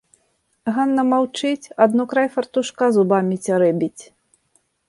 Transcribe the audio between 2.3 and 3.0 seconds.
фартушка